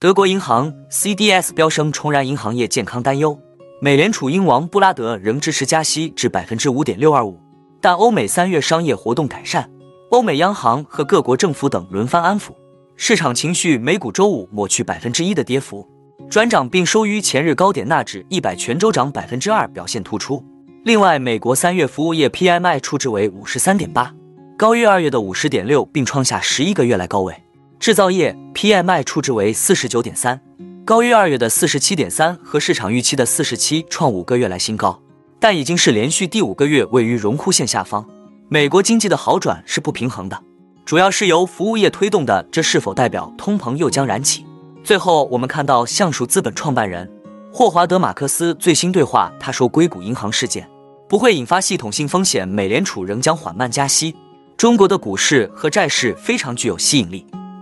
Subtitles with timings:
[0.00, 3.36] 德国银行 CDS 飙升，重燃银行业健康担忧。
[3.80, 7.36] 美联储英王布拉德仍支持加息至百分之五点六二五，
[7.80, 9.68] 但欧美三月商业活动改善，
[10.12, 12.50] 欧美央行和各国政府等轮番安抚
[12.94, 13.76] 市场情绪。
[13.76, 15.84] 美股周五抹去百分之一的跌幅，
[16.30, 20.44] 转涨并收于前日高点，纳指一百全周涨百分之二，表现突出。
[20.84, 24.14] 另外，美国三月服务业 PMI 初值为五十三点八，
[24.56, 27.34] 高于二月的五十点六，并创下十一个月来高位。
[27.80, 30.40] 制造业 PMI 初值为四十九点三。
[30.84, 35.00] 高于二月的四十七点三和市场预期的四十七，创五个月来新高，
[35.38, 38.04] 但已经是连续第五个月位于荣枯线下方。
[38.48, 40.42] 美国经济的好转是不平衡的，
[40.84, 44.44] 主要是由服务业推动的，这是否代表通膨又将燃起？
[44.82, 47.08] 最后，我们看到橡树资本创办人
[47.52, 50.68] 霍华德·马克思最新对话，他说硅谷银行事件
[51.08, 54.16] 不会引发系统性风险，美联储仍将缓慢加息。
[54.56, 57.24] 中国的股市和债市非常具有吸引力，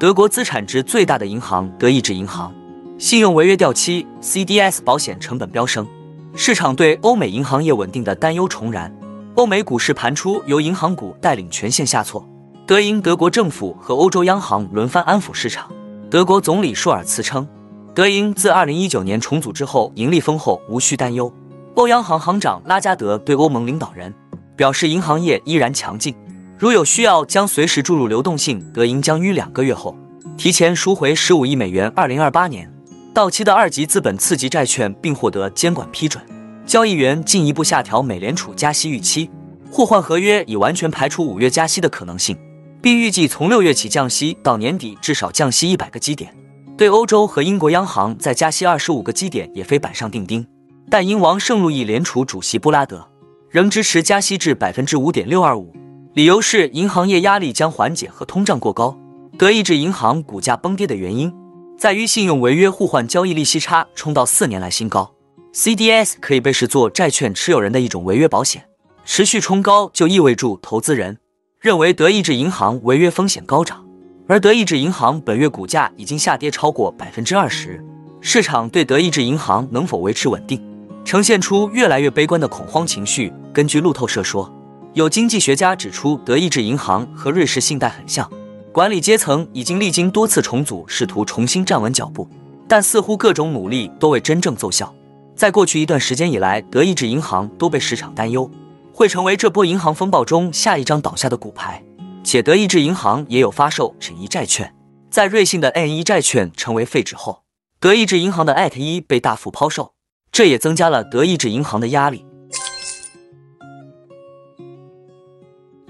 [0.00, 2.50] 德国资产值最大的银行德意志银行，
[2.96, 5.86] 信用违约掉期，CDS 保险成本飙升，
[6.34, 8.90] 市场对欧美银行业稳定的担忧重燃。
[9.34, 12.26] 欧美股市盘初由银行股带领全线下挫，
[12.66, 15.70] 德银德国政府和欧洲央行轮番安抚市场。
[16.10, 17.46] 德国总理舒尔茨称，
[17.94, 21.30] 德银自2019年重组之后盈利丰厚，无需担忧。
[21.74, 24.14] 欧央行行长拉加德对欧盟领导人
[24.56, 26.14] 表示，银行业依然强劲。
[26.60, 28.62] 如有需要，将随时注入流动性。
[28.70, 29.96] 德银将于两个月后
[30.36, 32.70] 提前赎回十五亿美元二零二八年
[33.14, 36.22] 到期的二级资本次级债券，并获得监管批准。
[36.66, 39.30] 交易员进一步下调美联储加息预期，
[39.70, 42.36] 互换合约已完全排除五月加息的可能性，
[42.82, 46.30] 并预计从六月起降息，到年底至少降息一百个基点。
[46.76, 50.46] 对欧洲和英国央行再加息二十五个基点也非板上钉钉，
[50.90, 53.08] 但英王圣路易联储主席布拉德
[53.48, 55.72] 仍支持加息至百分之五点六二五。
[56.12, 58.98] 理由是银行业压力将缓解和通胀过高。
[59.38, 61.32] 德意志银行股价崩跌的原因
[61.78, 65.14] 在于信用违约互换交易利息差冲到四年来新高。
[65.54, 68.64] CDS 可以被视作债券持有人的一种违约保险，
[69.04, 71.18] 持续冲高就意味着投资人
[71.60, 73.84] 认为德意志银行违约风险高涨。
[74.26, 77.84] 而德意志银行本月股价已经下跌超过百分之二十，
[78.20, 80.60] 市场对德意志银行能否维持稳定
[81.04, 83.32] 呈现出越来越悲观的恐慌情绪。
[83.52, 84.52] 根据路透社说。
[84.92, 88.28] 有经济学家指出，德意志银行和瑞士信贷很像，
[88.72, 92.28] 管理阶层已经历经多次重组，试图重新站稳脚步，
[92.66, 94.92] 但似乎各种努力都未真正奏效。
[95.36, 98.50] 在过去一段时间以来，德意志银行都被市场担忧
[98.92, 101.80] 会成为这波银行风暴中下一张倒下的骨牌，
[102.24, 104.74] 且德意志银行也有发售审一债券。
[105.08, 107.42] 在瑞信的 N 一债券成为废纸后，
[107.78, 109.92] 德意志银行的 at 一被大幅抛售，
[110.32, 112.24] 这也增加了德意志银行的压力。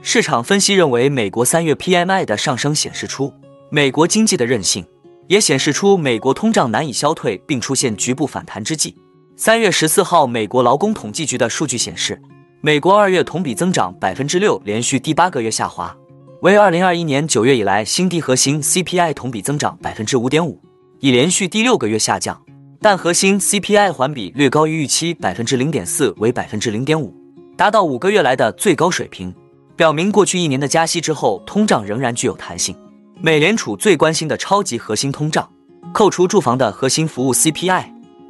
[0.03, 3.33] 市场分析认为，美国三月 PMI 的上升显示出
[3.69, 4.85] 美国经济的韧性，
[5.29, 8.97] 也显示出美国通胀难以消退并出现局部反弹之际。
[9.37, 12.21] 三月十四号，美国劳工统计局的数据显示，
[12.63, 15.95] 美国二月同比增长百分之六，连续第八个月下滑，
[16.41, 18.23] 为二零二一年九月以来新低。
[18.23, 20.59] 核心 CPI 同比增长百分之五点五，
[21.01, 22.43] 已连续第六个月下降，
[22.81, 27.15] 但核心 CPI 环比略高于预期百分之零点四，为百分之零点五，
[27.57, 29.35] 达到五个月来的最高水平。
[29.81, 32.77] 表明过去一年的加息之后，通胀仍然具有弹性。
[33.19, 35.51] 美联储最关心的超级核心通胀，
[35.95, 37.87] 扣除住房的核心服务 CPI，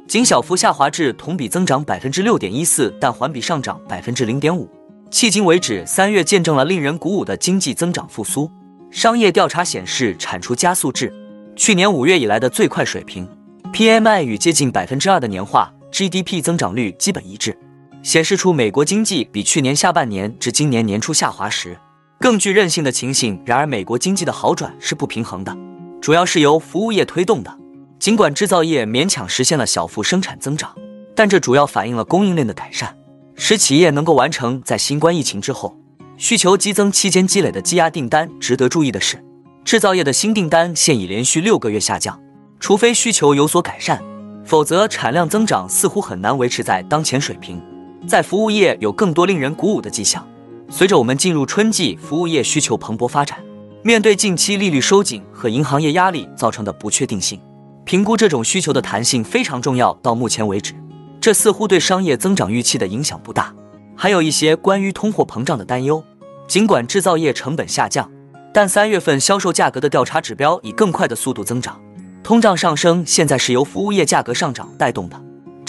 [0.07, 4.65] 仅小幅下滑至同比增长百分之六点一四，但环比上涨百分之零点五。
[5.11, 8.49] 迄今为止，三月见证了令人鼓舞的经济增长复苏。
[8.89, 11.13] 商业调查显示，产出加速至
[11.57, 13.27] 去年五月以来的最快水平
[13.73, 17.57] ，PMI 与接近百分之二的年化 GDP 增长率基本一致。
[18.03, 21.77] 显示出美国经济比去年下半年至今年年初下滑时
[22.19, 23.41] 更具韧性的情形。
[23.45, 25.55] 然而，美国经济的好转是不平衡的，
[26.01, 27.57] 主要是由服务业推动的。
[27.99, 30.75] 尽管制造业勉强实现了小幅生产增长，
[31.15, 32.97] 但这主要反映了供应链的改善，
[33.35, 35.77] 使企业能够完成在新冠疫情之后
[36.17, 38.27] 需求激增期间积累的积压订单。
[38.39, 39.23] 值得注意的是，
[39.63, 42.19] 制造业的新订单现已连续六个月下降，
[42.59, 44.03] 除非需求有所改善，
[44.43, 47.61] 否则产量增长似乎很难维持在当前水平。
[48.07, 50.27] 在服务业有更多令人鼓舞的迹象。
[50.69, 53.37] 随着我们进入春季，服务业需求蓬勃发展。
[53.83, 57.39] 面对近期利率收紧和银行业压力造成的不确定性。
[57.83, 59.93] 评估这种需求的弹性非常重要。
[60.01, 60.73] 到目前为止，
[61.19, 63.53] 这似乎对商业增长预期的影响不大。
[63.95, 66.03] 还有一些关于通货膨胀的担忧。
[66.47, 68.11] 尽管制造业成本下降，
[68.53, 71.79] 但三月份销售价格的调查指标以更快的速度增长。
[72.23, 75.19] 通胀上升现在是由服务业价格上涨带动的，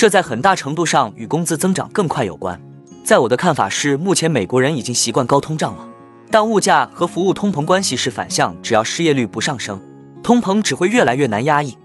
[0.03, 2.61] 这在很大程度上与工资增长更快有关。
[3.05, 5.89] 在我的看法是，目前美国人已经习惯高通胀了，
[6.29, 9.81] 但物价和服务通膨关系是反向，只要失业率不上升，
[10.21, 11.79] 通膨只会越来越难压抑。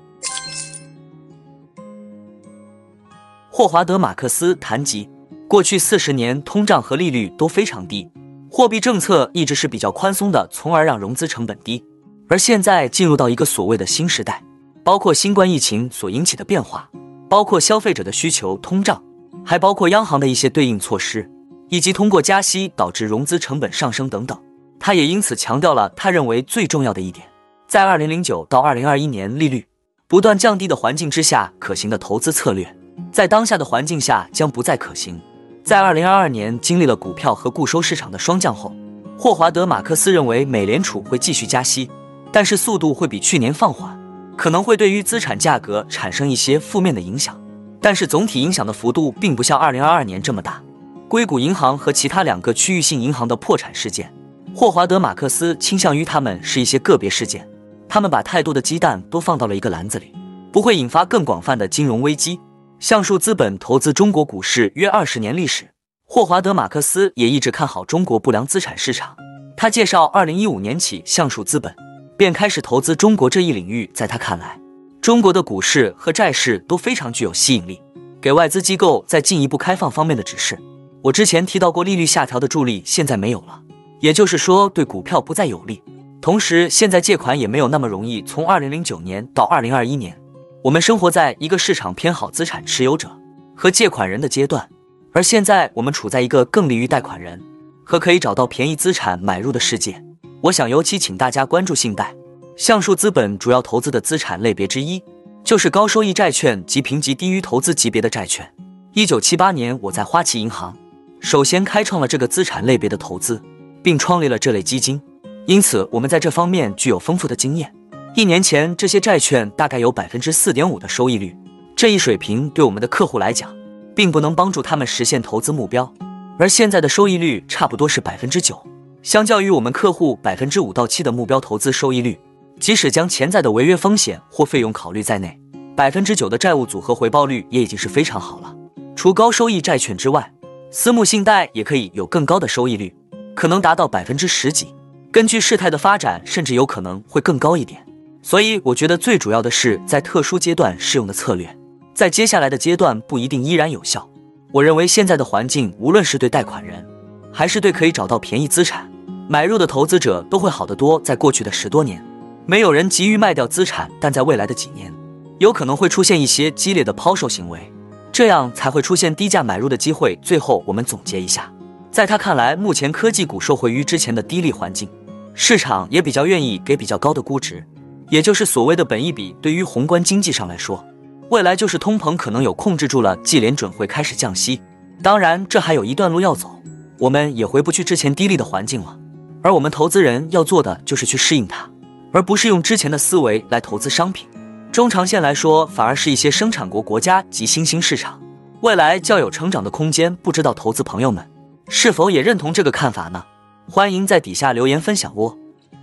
[3.51, 5.07] 霍华德·马克思谈及，
[5.47, 8.09] 过去四十年通胀和利率都非常低，
[8.49, 11.85] 货币政策一直是比较宽松的，从而让融资成本低。
[12.27, 14.41] 而现在进入到一个所谓的新时代，
[14.83, 16.89] 包括新冠疫情所引起的变化，
[17.29, 19.03] 包括消费者的需求通胀，
[19.45, 21.29] 还包括央行的一些对应措施，
[21.69, 24.37] 以及通过加息导致融资成本上升等等。
[24.79, 27.27] 他也因此强调了他认为最重要的一点，
[27.67, 29.65] 在二零零九到二零二一年利率
[30.07, 32.75] 不断降低的环境之下，可行的投资策略。
[33.11, 35.19] 在当下的环境下将不再可行。
[35.63, 38.73] 在二零二二年经历了股票和固收市场的双降后，
[39.17, 41.89] 霍华德·马克思认为美联储会继续加息，
[42.31, 43.99] 但是速度会比去年放缓，
[44.37, 47.37] 可能会对于资产价格产生一些负面的影响，
[47.81, 50.61] 但是总体影响的幅度并不像二零二二年这么大。
[51.09, 54.13] 硅谷银行和其他两个区域性银行的破产事件，
[54.53, 57.47] 霍华德·马克思倾向于他们是一些个别事件，
[57.89, 60.13] 他们把太多的鸡蛋都放到了一个篮子里，
[60.51, 62.39] 不会引发更广泛的金融危机。
[62.79, 65.71] 橡树资本投资中国股市约二十年历史，
[66.05, 69.15] 霍华德·马克思也一直看好中国不良资产市场。
[69.55, 71.73] 他介绍，二零一五年起，橡树资本
[72.17, 73.89] 便开始投资中国这一领域。
[73.93, 74.59] 在他看来，
[74.99, 77.79] 中国的股市和债市都非常具有吸引力，
[78.19, 80.57] 给外资机构在进一步开放方面的指示。
[81.03, 83.61] 我之前提到过，利率下调的助力现在没有了，
[84.01, 85.81] 也就是说，对股票不再有利。
[86.19, 88.21] 同时，现在借款也没有那么容易。
[88.23, 90.19] 从二零零九年到二零二一年。
[90.63, 93.09] 我们生活在一个市场偏好资产持有者
[93.55, 94.67] 和借款人的阶段，
[95.13, 97.41] 而现在我们处在一个更利于贷款人
[97.85, 100.03] 和可以找到便宜资产买入的世界。
[100.41, 102.13] 我想尤其请大家关注信贷。
[102.55, 105.01] 橡树资本主要投资的资产类别之一
[105.43, 108.47] 就是高收益债券及评级低于投资级别的债券。
[108.93, 110.75] 一九七八年，我在花旗银行
[111.19, 113.41] 首先开创了这个资产类别的投资，
[113.81, 115.01] 并创立了这类基金，
[115.45, 117.73] 因此我们在这方面具有丰富的经验。
[118.15, 121.35] 一年前，这些债券大概有百分之四点五的收益率，
[121.75, 123.55] 这一水平对我们的客户来讲，
[123.95, 125.91] 并不能帮助他们实现投资目标。
[126.39, 128.63] 而现在的收益率差不多是百分之九，
[129.07, 132.19] 相较于我们客户百分之五到七的目标投资收益率，
[132.59, 135.39] 即使将潜在的违约风险或费用考虑在内，
[135.77, 138.53] 百分之九的债务组合回报率也已经是非常好了。
[138.97, 140.29] 除高收益债券之外，
[140.71, 142.93] 私募信贷也可以有更高的收益率，
[143.33, 144.75] 可能达到百分之十几，
[145.09, 147.81] 根据事态的发展，甚至有可能会更高一点。
[148.21, 151.57] 所以我觉得最主要的是在特殊阶段适用的策略，
[151.93, 154.09] 在接下来的阶段不一定依然有效。
[154.51, 156.85] 我认为现在的环境，无论是对贷款人，
[157.31, 158.86] 还是对可以找到便宜资产
[159.29, 160.99] 买入的投资者，都会好得多。
[161.01, 162.01] 在过去的十多年，
[162.45, 164.93] 没有人急于卖掉资产，但在未来的几年，
[165.39, 167.71] 有可能会出现一些激烈的抛售行为，
[168.09, 170.17] 这样才会出现低价买入的机会。
[170.21, 171.51] 最后，我们总结一下，
[171.91, 174.87] 在他看来，目前科技股受惠于之前的低利环境，
[175.33, 177.61] 市场也比较愿意给比较高的估值。
[178.09, 180.81] 也就是所谓的本益比，对于宏观经济上来说，
[181.29, 184.61] 未来就是通膨可能有控制住了，季联准会开始降息。
[185.03, 186.61] 当然，这还有一段路要走，
[186.99, 188.97] 我们也回不去之前低利的环境了。
[189.41, 191.69] 而我们投资人要做的就是去适应它，
[192.11, 194.27] 而不是用之前的思维来投资商品。
[194.71, 198.21] 中长线来说，反而是一些生产国国家及新兴市场，
[198.61, 200.15] 未来较有成长的空间。
[200.17, 201.27] 不知道投资朋友们
[201.67, 203.23] 是否也认同这个看法呢？
[203.69, 205.37] 欢迎在底下留言分享哦。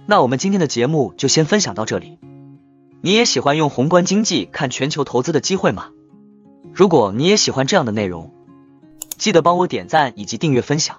[0.07, 2.19] 那我们今天的节目就先分享到这里。
[3.01, 5.89] 你也喜欢用宏观经济看全球投资的机会吗？
[6.73, 8.33] 如果你也喜欢这样的内容，
[9.19, 10.99] 记得帮我点赞以及订阅分享